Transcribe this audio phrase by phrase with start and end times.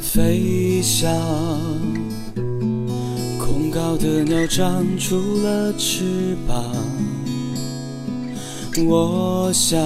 [0.00, 1.10] 飞翔，
[3.38, 6.62] 空高的鸟长出了翅膀。
[8.86, 9.80] 我想，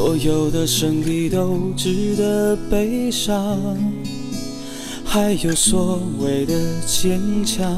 [0.00, 3.58] 所有的胜利都值得悲伤，
[5.04, 6.54] 还有所谓的
[6.86, 7.68] 坚强，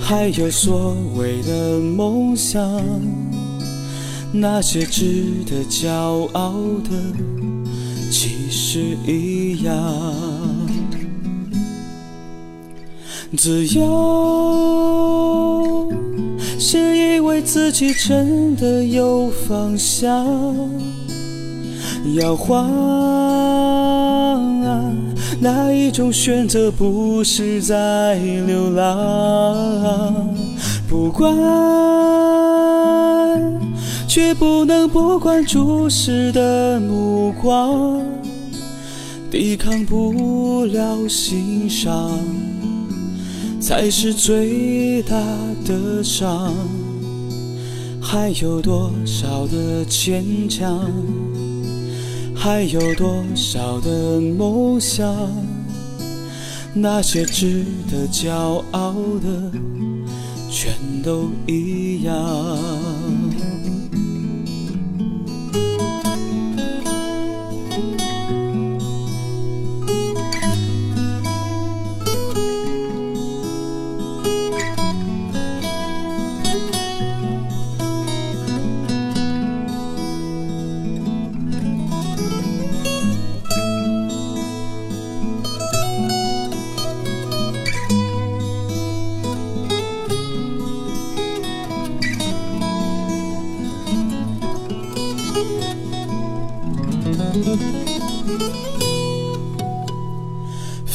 [0.00, 2.82] 还有所谓的梦想，
[4.32, 6.90] 那些值得骄傲的。
[8.10, 9.76] 其实一样，
[13.36, 15.65] 自由
[16.58, 20.26] 是以为自己真的有方向，
[22.16, 22.70] 摇晃，
[25.40, 30.34] 哪一种选择不是在流浪？
[30.88, 31.32] 不管。
[34.08, 38.00] 却不能不管注视的目光，
[39.30, 42.18] 抵抗不了欣赏，
[43.66, 45.16] 才是最大
[45.64, 46.54] 的伤。
[48.00, 50.88] 还有多少的坚强，
[52.32, 55.12] 还有多少的梦想，
[56.74, 59.50] 那些值得骄傲的，
[60.48, 60.72] 全
[61.02, 62.14] 都一样。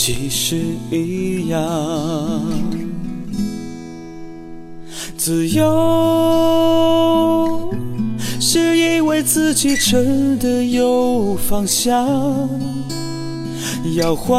[0.00, 0.56] 其实
[0.92, 1.58] 一样。
[5.16, 5.68] 自由
[8.38, 12.48] 是以为自己真的有方向，
[13.96, 14.38] 摇晃，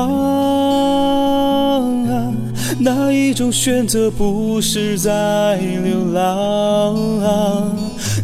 [2.79, 6.95] 哪一种选择不是在流浪？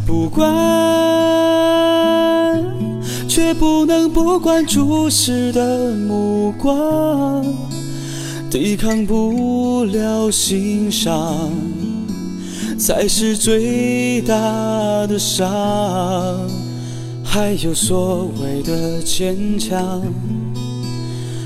[0.06, 0.46] 不管。
[3.36, 7.44] 却不能不管注视的目光，
[8.50, 11.50] 抵抗不了欣赏，
[12.78, 14.34] 才是最大
[15.06, 15.46] 的伤。
[17.22, 20.00] 还有所谓的坚强，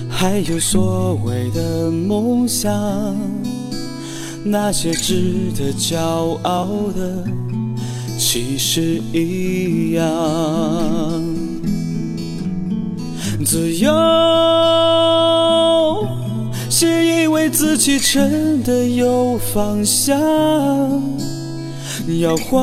[0.09, 2.73] 还有所谓的梦想，
[4.45, 7.25] 那些值得骄傲的，
[8.17, 11.50] 其实一样。
[13.45, 13.91] 自由
[16.69, 20.21] 是以为自己真的有方向，
[22.21, 22.61] 摇晃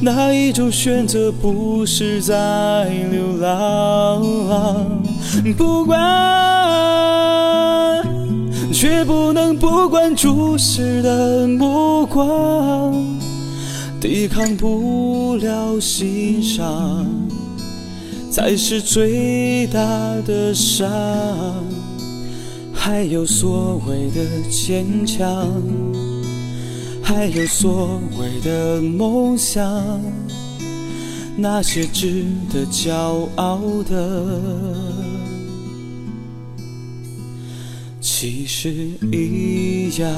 [0.00, 4.22] 哪一种选择不是在流浪？
[5.56, 5.98] 不管，
[8.72, 12.94] 却不能不管注视的目光，
[14.00, 17.04] 抵抗不了欣赏。
[18.38, 19.80] 才是最大
[20.24, 20.88] 的伤，
[22.72, 25.60] 还有所谓的坚强，
[27.02, 30.00] 还有所谓的梦想，
[31.36, 33.58] 那些值得骄傲
[33.90, 34.24] 的，
[38.00, 38.72] 其实
[39.10, 40.08] 一样。